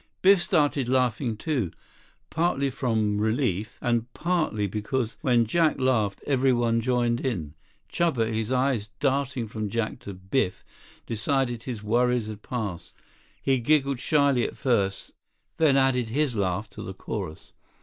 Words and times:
Biff 0.23 0.41
started 0.41 0.89
laughing, 0.89 1.37
too, 1.37 1.69
partly 2.31 2.71
from 2.71 3.21
relief, 3.21 3.77
and 3.83 4.11
partly 4.15 4.65
because 4.65 5.15
when 5.21 5.45
Jack 5.45 5.79
laughed 5.79 6.23
everyone 6.25 6.81
joined 6.81 7.21
in. 7.23 7.53
Chuba, 7.87 8.33
his 8.33 8.51
eyes 8.51 8.89
darting 8.99 9.47
from 9.47 9.69
Jack 9.69 9.99
to 9.99 10.15
Biff, 10.15 10.65
decided 11.05 11.61
his 11.61 11.83
worries 11.83 12.25
had 12.25 12.41
passed. 12.41 12.95
He 13.43 13.59
giggled 13.59 13.99
shyly 13.99 14.43
at 14.43 14.57
first, 14.57 15.11
then 15.57 15.77
added 15.77 16.09
his 16.09 16.33
high 16.33 16.39
laugh 16.39 16.69
to 16.71 16.81
the 16.81 16.95
chorus. 16.95 17.53